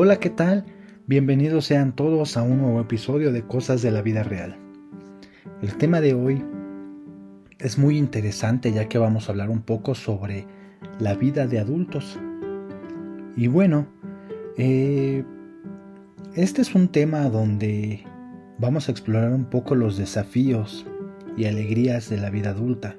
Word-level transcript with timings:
Hola, 0.00 0.20
¿qué 0.20 0.30
tal? 0.30 0.64
Bienvenidos 1.08 1.64
sean 1.64 1.96
todos 1.96 2.36
a 2.36 2.44
un 2.44 2.58
nuevo 2.58 2.80
episodio 2.80 3.32
de 3.32 3.42
Cosas 3.42 3.82
de 3.82 3.90
la 3.90 4.00
Vida 4.00 4.22
Real. 4.22 4.56
El 5.60 5.76
tema 5.76 6.00
de 6.00 6.14
hoy 6.14 6.44
es 7.58 7.78
muy 7.78 7.98
interesante 7.98 8.70
ya 8.70 8.88
que 8.88 8.98
vamos 8.98 9.28
a 9.28 9.32
hablar 9.32 9.50
un 9.50 9.62
poco 9.62 9.96
sobre 9.96 10.46
la 11.00 11.14
vida 11.14 11.48
de 11.48 11.58
adultos. 11.58 12.16
Y 13.36 13.48
bueno, 13.48 13.88
eh, 14.56 15.24
este 16.36 16.62
es 16.62 16.76
un 16.76 16.86
tema 16.86 17.28
donde 17.28 18.04
vamos 18.60 18.88
a 18.88 18.92
explorar 18.92 19.32
un 19.32 19.46
poco 19.46 19.74
los 19.74 19.96
desafíos 19.96 20.86
y 21.36 21.46
alegrías 21.46 22.08
de 22.08 22.18
la 22.18 22.30
vida 22.30 22.50
adulta. 22.50 22.94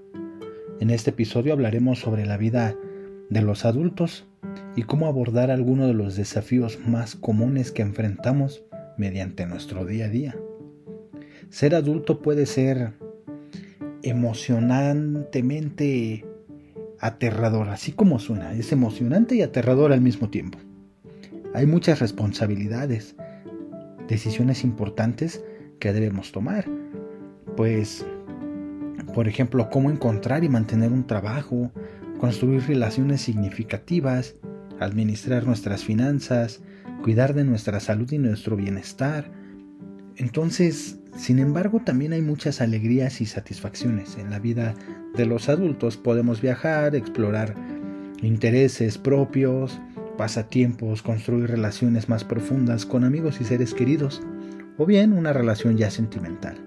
En 0.82 0.90
este 0.90 1.12
episodio 1.12 1.54
hablaremos 1.54 2.00
sobre 2.00 2.26
la 2.26 2.36
vida 2.36 2.76
de 3.30 3.42
los 3.42 3.64
adultos 3.64 4.29
y 4.76 4.84
cómo 4.84 5.08
abordar 5.08 5.52
algunos 5.52 5.88
de 5.88 5.94
los 5.94 6.16
desafíos 6.16 6.80
más 6.86 7.16
comunes 7.16 7.72
que 7.72 7.82
enfrentamos 7.82 8.64
mediante 8.98 9.46
nuestro 9.46 9.86
día 9.86 10.06
a 10.06 10.10
día. 10.10 10.36
Ser 11.50 11.76
adulto 11.76 12.22
puede 12.22 12.46
ser 12.46 12.94
emocionantemente 14.04 16.26
aterrador, 17.00 17.70
así 17.70 17.92
como 17.92 18.20
suena, 18.20 18.54
es 18.54 18.72
emocionante 18.72 19.36
y 19.36 19.42
aterrador 19.42 19.92
al 19.92 20.02
mismo 20.02 20.30
tiempo. 20.30 20.60
Hay 21.54 21.66
muchas 21.66 22.00
responsabilidades, 22.00 23.16
decisiones 24.08 24.64
importantes 24.64 25.44
que 25.80 25.94
debemos 25.94 26.32
tomar, 26.32 26.66
pues, 27.56 28.06
por 29.14 29.28
ejemplo, 29.28 29.70
cómo 29.70 29.90
encontrar 29.90 30.44
y 30.44 30.50
mantener 30.50 30.92
un 30.92 31.08
trabajo, 31.08 31.72
construir 32.20 32.62
relaciones 32.68 33.22
significativas, 33.22 34.36
administrar 34.80 35.46
nuestras 35.46 35.84
finanzas, 35.84 36.62
cuidar 37.04 37.34
de 37.34 37.44
nuestra 37.44 37.80
salud 37.80 38.12
y 38.12 38.18
nuestro 38.18 38.56
bienestar. 38.56 39.32
Entonces, 40.18 41.00
sin 41.16 41.40
embargo, 41.40 41.82
también 41.84 42.14
hay 42.14 42.22
muchas 42.22 42.62
alegrías 42.62 43.22
y 43.22 43.26
satisfacciones. 43.26 44.18
En 44.18 44.30
la 44.30 44.40
vida 44.40 44.76
de 45.16 45.26
los 45.26 45.50
adultos 45.50 45.98
podemos 45.98 46.42
viajar, 46.42 46.96
explorar 46.96 47.56
intereses 48.22 48.98
propios, 48.98 49.80
pasatiempos, 50.18 51.02
construir 51.02 51.50
relaciones 51.50 52.10
más 52.10 52.24
profundas 52.24 52.86
con 52.86 53.04
amigos 53.04 53.40
y 53.40 53.46
seres 53.46 53.74
queridos, 53.74 54.22
o 54.78 54.86
bien 54.86 55.14
una 55.14 55.34
relación 55.34 55.78
ya 55.78 55.90
sentimental. 55.90 56.58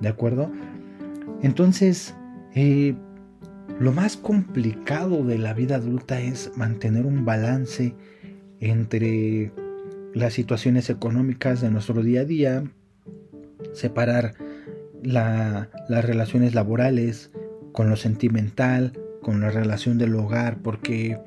¿De 0.00 0.08
acuerdo? 0.08 0.52
Entonces, 1.42 2.14
eh, 2.54 2.94
lo 3.78 3.92
más 3.92 4.16
complicado 4.16 5.24
de 5.24 5.38
la 5.38 5.54
vida 5.54 5.76
adulta 5.76 6.20
es 6.20 6.52
mantener 6.56 7.06
un 7.06 7.24
balance 7.24 7.94
entre 8.60 9.52
las 10.14 10.34
situaciones 10.34 10.90
económicas 10.90 11.60
de 11.60 11.70
nuestro 11.70 12.02
día 12.02 12.20
a 12.20 12.24
día, 12.24 12.64
separar 13.72 14.34
las 15.02 15.68
relaciones 15.88 16.54
laborales 16.54 17.30
con 17.72 17.88
lo 17.90 17.96
sentimental, 17.96 18.92
con 19.20 19.40
la 19.40 19.50
relación 19.50 19.98
del 19.98 20.14
hogar, 20.14 20.58
porque 20.62 21.18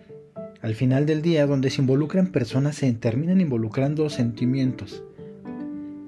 al 0.61 0.75
final 0.75 1.05
del 1.05 1.21
día 1.21 1.45
donde 1.45 1.69
se 1.69 1.81
involucran 1.81 2.27
personas 2.27 2.77
se 2.77 2.91
terminan 2.93 3.41
involucrando 3.41 4.09
sentimientos 4.09 5.03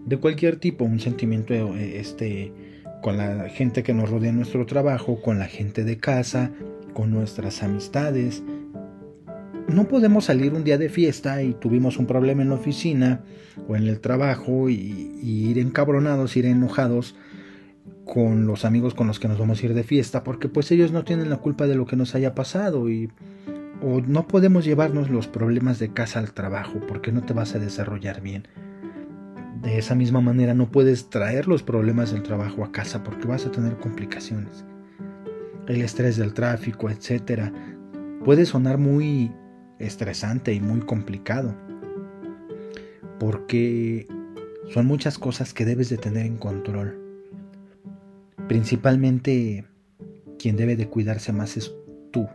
de 0.07 0.17
cualquier 0.17 0.55
tipo, 0.55 0.85
un 0.85 1.01
sentimiento 1.01 1.53
eh, 1.53 1.99
este 1.99 2.53
con 3.01 3.17
la 3.17 3.49
gente 3.49 3.83
que 3.83 3.93
nos 3.93 4.09
rodea 4.09 4.29
en 4.29 4.37
nuestro 4.37 4.65
trabajo, 4.65 5.21
con 5.21 5.39
la 5.39 5.45
gente 5.45 5.83
de 5.83 5.97
casa, 5.97 6.51
con 6.93 7.11
nuestras 7.11 7.63
amistades. 7.63 8.43
No 9.67 9.87
podemos 9.87 10.25
salir 10.25 10.53
un 10.53 10.63
día 10.63 10.77
de 10.77 10.89
fiesta 10.89 11.43
y 11.43 11.53
tuvimos 11.53 11.97
un 11.97 12.07
problema 12.07 12.41
en 12.41 12.49
la 12.49 12.55
oficina 12.55 13.21
o 13.67 13.75
en 13.75 13.83
el 13.83 13.99
trabajo 13.99 14.69
y, 14.69 15.11
ir 15.21 15.59
encabronados, 15.59 16.37
ir 16.37 16.45
enojados 16.45 17.15
con 18.05 18.47
los 18.47 18.63
amigos 18.63 18.93
con 18.93 19.07
los 19.07 19.19
que 19.19 19.27
nos 19.27 19.37
vamos 19.37 19.61
a 19.61 19.65
ir 19.65 19.73
de 19.73 19.83
fiesta, 19.83 20.23
porque 20.23 20.47
pues 20.47 20.71
ellos 20.71 20.91
no 20.91 21.03
tienen 21.03 21.29
la 21.29 21.37
culpa 21.37 21.67
de 21.67 21.75
lo 21.75 21.85
que 21.85 21.97
nos 21.97 22.15
haya 22.15 22.33
pasado 22.33 22.89
y 22.89 23.09
o 23.81 24.01
no 24.01 24.27
podemos 24.27 24.65
llevarnos 24.65 25.09
los 25.09 25.27
problemas 25.27 25.77
de 25.77 25.89
casa 25.89 26.19
al 26.19 26.31
trabajo 26.33 26.79
porque 26.87 27.11
no 27.11 27.21
te 27.23 27.33
vas 27.33 27.53
a 27.53 27.59
desarrollar 27.59 28.21
bien. 28.21 28.47
De 29.67 29.77
esa 29.77 29.95
misma 29.95 30.21
manera 30.21 30.53
no 30.53 30.71
puedes 30.71 31.09
traer 31.09 31.49
los 31.49 31.61
problemas 31.61 32.13
del 32.13 32.23
trabajo 32.23 32.63
a 32.63 32.71
casa 32.71 33.03
porque 33.03 33.27
vas 33.27 33.45
a 33.45 33.51
tener 33.51 33.75
complicaciones. 33.75 34.63
El 35.67 35.81
estrés 35.81 36.15
del 36.15 36.33
tráfico, 36.33 36.89
etc. 36.89 37.51
Puede 38.23 38.45
sonar 38.45 38.77
muy 38.77 39.29
estresante 39.77 40.53
y 40.53 40.61
muy 40.61 40.79
complicado. 40.79 41.53
Porque 43.19 44.07
son 44.69 44.85
muchas 44.85 45.19
cosas 45.19 45.53
que 45.53 45.65
debes 45.65 45.89
de 45.89 45.97
tener 45.97 46.25
en 46.25 46.37
control. 46.37 46.97
Principalmente 48.47 49.65
quien 50.39 50.55
debe 50.55 50.77
de 50.77 50.87
cuidarse 50.87 51.33
más 51.33 51.57
es 51.57 51.75
tú. 52.11 52.25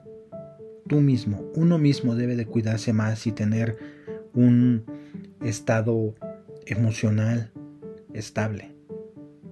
Tú 0.86 1.00
mismo. 1.00 1.50
Uno 1.54 1.78
mismo 1.78 2.14
debe 2.14 2.36
de 2.36 2.44
cuidarse 2.44 2.92
más 2.92 3.26
y 3.26 3.32
tener 3.32 3.78
un 4.34 4.84
estado 5.40 6.14
emocional 6.66 7.50
estable, 8.12 8.74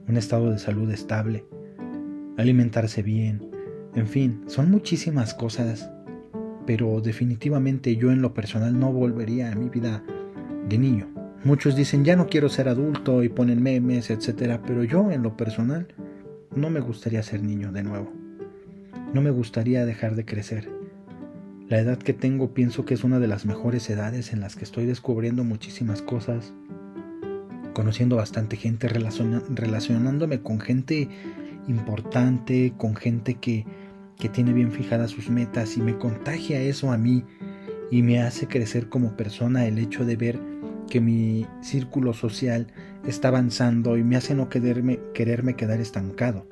un 0.08 0.16
estado 0.16 0.50
de 0.50 0.58
salud 0.58 0.90
estable, 0.90 1.44
alimentarse 2.36 3.02
bien, 3.02 3.50
en 3.94 4.06
fin, 4.06 4.42
son 4.46 4.70
muchísimas 4.70 5.34
cosas, 5.34 5.90
pero 6.66 7.00
definitivamente 7.00 7.96
yo 7.96 8.12
en 8.12 8.22
lo 8.22 8.34
personal 8.34 8.78
no 8.78 8.92
volvería 8.92 9.50
a 9.50 9.56
mi 9.56 9.68
vida 9.68 10.04
de 10.68 10.78
niño. 10.78 11.08
Muchos 11.42 11.74
dicen 11.74 12.04
ya 12.04 12.14
no 12.16 12.28
quiero 12.28 12.48
ser 12.48 12.68
adulto 12.68 13.24
y 13.24 13.28
ponen 13.28 13.62
memes, 13.62 14.10
etcétera, 14.10 14.62
pero 14.64 14.84
yo 14.84 15.10
en 15.10 15.22
lo 15.22 15.36
personal 15.36 15.88
no 16.54 16.70
me 16.70 16.80
gustaría 16.80 17.22
ser 17.22 17.42
niño 17.42 17.72
de 17.72 17.82
nuevo. 17.82 18.12
No 19.12 19.22
me 19.22 19.30
gustaría 19.30 19.84
dejar 19.84 20.14
de 20.14 20.24
crecer. 20.24 20.70
La 21.68 21.78
edad 21.78 21.98
que 21.98 22.12
tengo 22.12 22.54
pienso 22.54 22.84
que 22.84 22.94
es 22.94 23.04
una 23.04 23.18
de 23.18 23.28
las 23.28 23.46
mejores 23.46 23.88
edades 23.90 24.32
en 24.32 24.40
las 24.40 24.54
que 24.54 24.64
estoy 24.64 24.86
descubriendo 24.86 25.42
muchísimas 25.42 26.02
cosas, 26.02 26.52
conociendo 27.80 28.16
bastante 28.16 28.58
gente, 28.58 28.88
relacionándome 28.88 30.42
con 30.42 30.60
gente 30.60 31.08
importante, 31.66 32.74
con 32.76 32.94
gente 32.94 33.36
que, 33.36 33.64
que 34.18 34.28
tiene 34.28 34.52
bien 34.52 34.70
fijadas 34.70 35.12
sus 35.12 35.30
metas 35.30 35.78
y 35.78 35.80
me 35.80 35.96
contagia 35.96 36.60
eso 36.60 36.92
a 36.92 36.98
mí 36.98 37.24
y 37.90 38.02
me 38.02 38.20
hace 38.20 38.46
crecer 38.48 38.90
como 38.90 39.16
persona 39.16 39.66
el 39.66 39.78
hecho 39.78 40.04
de 40.04 40.16
ver 40.16 40.38
que 40.90 41.00
mi 41.00 41.46
círculo 41.62 42.12
social 42.12 42.66
está 43.06 43.28
avanzando 43.28 43.96
y 43.96 44.04
me 44.04 44.16
hace 44.16 44.34
no 44.34 44.50
quererme, 44.50 45.00
quererme 45.14 45.56
quedar 45.56 45.80
estancado. 45.80 46.46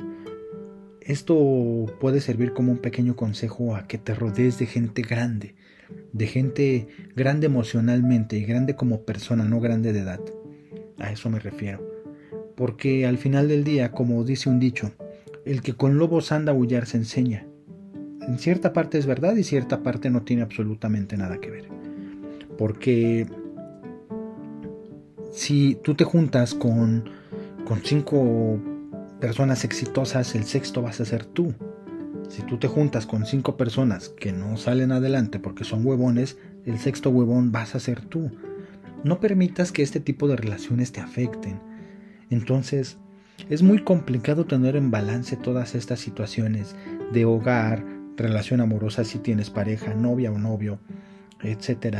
Esto 1.02 1.94
puede 2.00 2.22
servir 2.22 2.54
como 2.54 2.72
un 2.72 2.78
pequeño 2.78 3.16
consejo 3.16 3.76
a 3.76 3.86
que 3.86 3.98
te 3.98 4.14
rodees 4.14 4.58
de 4.58 4.64
gente 4.64 5.02
grande, 5.02 5.56
de 6.14 6.26
gente 6.26 6.88
grande 7.14 7.48
emocionalmente 7.48 8.38
y 8.38 8.46
grande 8.46 8.76
como 8.76 9.02
persona, 9.02 9.44
no 9.44 9.60
grande 9.60 9.92
de 9.92 10.00
edad. 10.00 10.20
A 10.98 11.10
eso 11.12 11.30
me 11.30 11.38
refiero. 11.38 11.80
Porque 12.56 13.06
al 13.06 13.18
final 13.18 13.48
del 13.48 13.64
día, 13.64 13.92
como 13.92 14.24
dice 14.24 14.48
un 14.48 14.58
dicho, 14.58 14.92
el 15.44 15.62
que 15.62 15.74
con 15.74 15.98
lobos 15.98 16.32
anda 16.32 16.52
a 16.52 16.54
aullar 16.54 16.86
se 16.86 16.98
enseña. 16.98 17.46
En 18.20 18.38
cierta 18.38 18.72
parte 18.72 18.98
es 18.98 19.06
verdad 19.06 19.36
y 19.36 19.44
cierta 19.44 19.82
parte 19.82 20.10
no 20.10 20.22
tiene 20.22 20.42
absolutamente 20.42 21.16
nada 21.16 21.38
que 21.38 21.50
ver. 21.50 21.68
Porque 22.58 23.26
si 25.30 25.76
tú 25.82 25.94
te 25.94 26.04
juntas 26.04 26.54
con, 26.54 27.08
con 27.64 27.80
cinco 27.84 28.58
personas 29.20 29.64
exitosas, 29.64 30.34
el 30.34 30.44
sexto 30.44 30.82
vas 30.82 31.00
a 31.00 31.04
ser 31.04 31.24
tú. 31.24 31.54
Si 32.28 32.42
tú 32.42 32.58
te 32.58 32.68
juntas 32.68 33.06
con 33.06 33.24
cinco 33.24 33.56
personas 33.56 34.10
que 34.10 34.32
no 34.32 34.56
salen 34.56 34.92
adelante 34.92 35.38
porque 35.38 35.64
son 35.64 35.86
huevones, 35.86 36.36
el 36.66 36.78
sexto 36.78 37.10
huevón 37.10 37.52
vas 37.52 37.74
a 37.74 37.80
ser 37.80 38.02
tú. 38.02 38.30
No 39.04 39.20
permitas 39.20 39.72
que 39.72 39.82
este 39.82 40.00
tipo 40.00 40.28
de 40.28 40.36
relaciones 40.36 40.92
te 40.92 41.00
afecten. 41.00 41.60
Entonces, 42.30 42.98
es 43.48 43.62
muy 43.62 43.78
complicado 43.82 44.44
tener 44.44 44.76
en 44.76 44.90
balance 44.90 45.36
todas 45.36 45.74
estas 45.74 46.00
situaciones 46.00 46.74
de 47.12 47.24
hogar, 47.24 47.84
relación 48.16 48.60
amorosa 48.60 49.04
si 49.04 49.18
tienes 49.18 49.50
pareja, 49.50 49.94
novia 49.94 50.32
o 50.32 50.38
novio, 50.38 50.80
etc. 51.42 51.98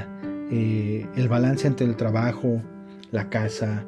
Eh, 0.51 1.07
el 1.17 1.29
balance 1.29 1.67
entre 1.67 1.87
el 1.87 1.97
trabajo, 1.97 2.61
la 3.13 3.31
casa, 3.31 3.85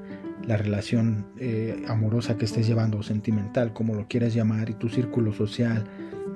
la 0.47 0.57
relación 0.57 1.27
eh, 1.39 1.83
amorosa 1.89 2.39
que 2.39 2.45
estés 2.45 2.67
llevando 2.67 2.99
o 2.99 3.03
sentimental, 3.03 3.73
como 3.73 3.95
lo 3.95 4.07
quieras 4.07 4.33
llamar, 4.33 4.71
y 4.71 4.75
tu 4.75 4.89
círculo 4.89 5.33
social, 5.33 5.85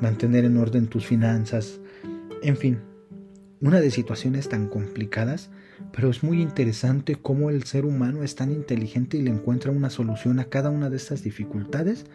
mantener 0.00 0.44
en 0.44 0.56
orden 0.56 0.88
tus 0.88 1.06
finanzas, 1.06 1.80
en 2.42 2.56
fin, 2.56 2.80
una 3.64 3.80
de 3.80 3.90
situaciones 3.90 4.48
tan 4.48 4.68
complicadas 4.68 5.50
pero 5.92 6.10
es 6.10 6.22
muy 6.22 6.42
interesante 6.42 7.16
cómo 7.16 7.50
el 7.50 7.64
ser 7.64 7.84
humano 7.84 8.22
es 8.22 8.34
tan 8.34 8.50
inteligente 8.50 9.16
y 9.16 9.22
le 9.22 9.30
encuentra 9.30 9.70
una 9.70 9.90
solución 9.90 10.38
a 10.38 10.46
cada 10.46 10.70
una 10.70 10.90
de 10.90 10.96
estas 10.96 11.22
dificultades 11.22 12.06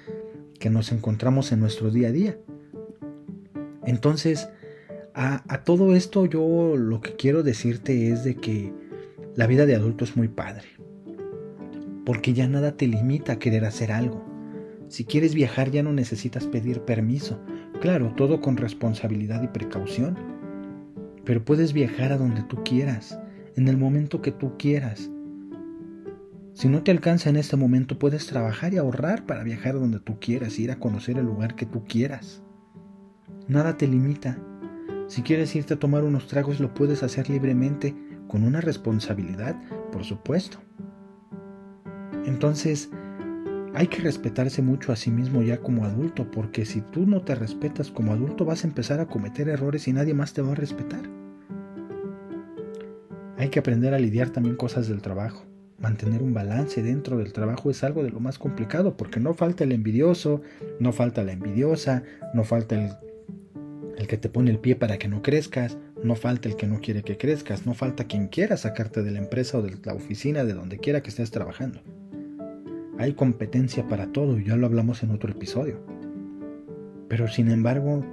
que 0.60 0.70
nos 0.70 0.92
encontramos 0.92 1.52
en 1.52 1.60
nuestro 1.60 1.90
día 1.90 2.10
a 2.10 2.12
día. 2.12 2.38
Entonces, 3.86 4.50
a, 5.14 5.64
todo 5.64 5.96
esto 5.96 6.26
yo 6.26 6.76
lo 6.78 7.02
que 7.02 7.16
quiero 7.16 7.44
decirte 7.44 8.12
es 8.12 8.24
de 8.24 8.36
que 8.36 8.74
La 9.36 9.48
vida 9.48 9.66
de 9.66 9.76
adulto 9.76 10.04
es 10.04 10.18
muy 10.18 10.28
padre, 10.28 10.66
porque 12.06 12.34
ya 12.34 12.48
nada 12.48 12.76
te 12.76 12.88
limita 12.88 13.34
a 13.34 13.40
querer 13.40 13.64
hacer 13.64 13.92
algo. 13.92 14.26
Si 14.90 15.06
quieres 15.06 15.34
viajar 15.34 15.72
ya 15.72 15.82
no 15.82 15.94
necesitas 15.94 16.46
pedir 16.46 16.82
permiso, 16.82 17.40
claro, 17.80 18.14
todo 18.18 18.42
con 18.42 18.58
responsabilidad 18.58 19.42
y 19.42 19.48
precaución, 19.48 20.18
pero 21.30 21.46
puedes 21.46 21.74
viajar 21.74 22.12
a 22.12 22.18
donde 22.18 22.42
tú 22.42 22.64
quieras, 22.64 23.20
en 23.56 23.68
el 23.68 23.78
momento 23.78 24.20
que 24.20 24.32
tú 24.32 24.58
quieras. 24.58 25.12
Si 26.56 26.68
no 26.68 26.82
te 26.82 26.90
alcanza 26.90 27.30
en 27.30 27.36
este 27.36 27.56
momento, 27.56 28.00
puedes 28.00 28.26
trabajar 28.26 28.74
y 28.74 28.78
ahorrar 28.78 29.28
para 29.28 29.44
viajar 29.44 29.76
donde 29.76 30.00
tú 30.00 30.20
quieras, 30.20 30.58
ir 30.58 30.72
a 30.72 30.80
conocer 30.80 31.20
el 31.20 31.28
lugar 31.28 31.54
que 31.54 31.68
tú 31.68 31.84
quieras. 31.84 32.42
Nada 33.48 33.78
te 33.78 33.88
limita. 33.88 34.40
Si 35.06 35.22
quieres 35.22 35.56
irte 35.56 35.76
a 35.76 35.80
tomar 35.80 36.04
unos 36.04 36.26
tragos, 36.26 36.60
lo 36.60 36.74
puedes 36.74 37.04
hacer 37.04 37.30
libremente 37.30 37.96
con 38.28 38.44
una 38.44 38.60
responsabilidad, 38.60 39.56
por 39.92 40.06
supuesto. 40.06 40.58
Entonces, 42.26 42.90
hay 43.76 43.86
que 43.86 44.02
respetarse 44.02 44.64
mucho 44.64 44.92
a 44.92 44.96
sí 44.96 45.12
mismo 45.12 45.44
ya 45.44 45.60
como 45.60 45.86
adulto, 45.86 46.32
porque 46.32 46.66
si 46.66 46.82
tú 46.82 47.06
no 47.06 47.22
te 47.22 47.36
respetas 47.36 47.92
como 47.92 48.14
adulto 48.14 48.46
vas 48.46 48.64
a 48.64 48.68
empezar 48.68 49.00
a 49.00 49.06
cometer 49.06 49.48
errores 49.48 49.88
y 49.88 49.94
nadie 49.94 50.16
más 50.16 50.34
te 50.34 50.42
va 50.42 50.54
a 50.54 50.56
respetar. 50.56 51.19
Hay 53.40 53.48
que 53.48 53.60
aprender 53.60 53.94
a 53.94 54.00
lidiar 54.00 54.32
también 54.32 54.58
cosas 54.58 54.90
del 54.90 55.02
trabajo. 55.02 55.46
Mantener 55.78 56.22
un 56.22 56.34
balance 56.34 56.84
dentro 56.84 57.18
del 57.18 57.32
trabajo 57.32 57.72
es 57.72 57.86
algo 57.86 58.04
de 58.04 58.10
lo 58.10 58.20
más 58.20 58.38
complicado, 58.38 58.98
porque 58.98 59.22
no 59.22 59.34
falta 59.34 59.64
el 59.64 59.72
envidioso, 59.72 60.42
no 60.82 60.92
falta 60.92 61.24
la 61.24 61.32
envidiosa, 61.32 62.04
no 62.34 62.44
falta 62.44 62.76
el, 63.98 64.08
que 64.08 64.18
te 64.18 64.28
pone 64.28 64.52
el 64.52 64.60
pie 64.60 64.76
para 64.76 64.98
que 64.98 65.08
no 65.08 65.22
crezcas, 65.22 65.78
no 66.04 66.16
falta 66.16 66.50
el 66.50 66.58
que 66.58 66.68
no 66.68 66.82
quiere 66.82 67.02
que 67.02 67.18
crezcas, 67.18 67.66
no 67.66 67.74
falta 67.74 68.08
quien 68.08 68.28
quiera 68.28 68.58
sacarte 68.58 69.04
de 69.04 69.12
la 69.12 69.20
empresa 69.20 69.60
o 69.60 69.62
de 69.62 69.78
la 69.86 69.94
oficina, 69.94 70.44
de 70.44 70.54
donde 70.54 70.78
quiera 70.78 71.02
que 71.02 71.10
estés 71.10 71.32
trabajando. 71.32 71.80
Hay 72.98 73.14
competencia 73.14 73.88
para 73.88 74.12
todo, 74.12 74.38
y 74.38 74.44
ya 74.44 74.58
lo 74.58 74.66
hablamos 74.66 75.02
en 75.02 75.12
otro 75.12 75.32
episodio. 75.32 75.80
Pero 77.08 77.30
sin 77.30 77.50
embargo, 77.50 78.06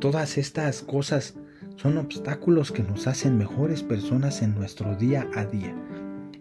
todas 0.00 0.36
estas 0.36 0.82
cosas 0.82 1.36
son 1.78 1.96
obstáculos 1.96 2.70
que 2.70 2.82
nos 2.82 3.06
hacen 3.06 3.38
mejores 3.38 3.82
personas 3.82 4.42
en 4.42 4.54
nuestro 4.54 4.94
día 4.94 5.26
a 5.34 5.46
día. 5.46 5.74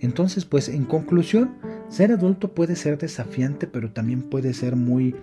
Entonces, 0.02 0.44
pues 0.44 0.68
en 0.68 0.84
conclusión, 0.84 1.56
ser 1.88 2.12
adulto 2.12 2.54
puede 2.54 2.76
ser 2.76 2.98
desafiante, 2.98 3.66
pero 3.66 3.92
también 3.92 4.24
puede 4.24 4.54
ser 4.54 4.76
muy 4.76 5.16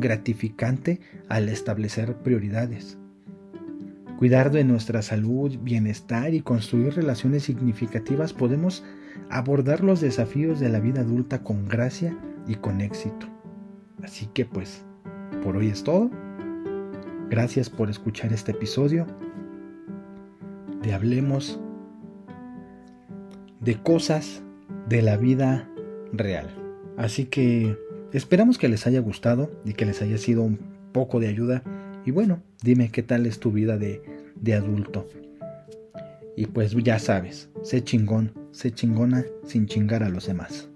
gratificante 0.00 1.00
al 1.28 1.48
establecer 1.48 2.14
prioridades 2.16 2.96
cuidar 4.20 4.50
de 4.50 4.64
nuestra 4.64 5.00
salud, 5.00 5.56
bienestar 5.62 6.34
y 6.34 6.42
construir 6.42 6.94
relaciones 6.94 7.42
significativas, 7.42 8.34
podemos 8.34 8.84
abordar 9.30 9.82
los 9.82 10.02
desafíos 10.02 10.60
de 10.60 10.68
la 10.68 10.78
vida 10.78 11.00
adulta 11.00 11.42
con 11.42 11.66
gracia 11.66 12.14
y 12.46 12.56
con 12.56 12.82
éxito. 12.82 13.26
Así 14.02 14.26
que 14.34 14.44
pues, 14.44 14.84
por 15.42 15.56
hoy 15.56 15.68
es 15.68 15.84
todo. 15.84 16.10
Gracias 17.30 17.70
por 17.70 17.88
escuchar 17.88 18.30
este 18.34 18.52
episodio 18.52 19.06
de 20.82 20.92
Hablemos 20.92 21.60
de 23.60 23.76
cosas 23.82 24.42
de 24.88 25.02
la 25.02 25.16
vida 25.16 25.68
real. 26.12 26.48
Así 26.96 27.26
que 27.26 27.76
esperamos 28.12 28.58
que 28.58 28.68
les 28.68 28.86
haya 28.86 29.00
gustado 29.00 29.50
y 29.64 29.74
que 29.74 29.84
les 29.84 30.00
haya 30.02 30.18
sido 30.18 30.42
un 30.42 30.58
poco 30.92 31.20
de 31.20 31.28
ayuda. 31.28 31.62
Y 32.04 32.10
bueno, 32.10 32.42
dime 32.62 32.90
qué 32.90 33.02
tal 33.02 33.26
es 33.26 33.38
tu 33.38 33.52
vida 33.52 33.76
de 33.76 34.02
de 34.40 34.54
adulto. 34.54 35.06
Y 36.36 36.46
pues 36.46 36.74
ya 36.82 36.98
sabes, 36.98 37.50
sé 37.62 37.84
chingón, 37.84 38.32
sé 38.52 38.72
chingona 38.72 39.24
sin 39.44 39.66
chingar 39.66 40.02
a 40.02 40.08
los 40.08 40.26
demás. 40.26 40.69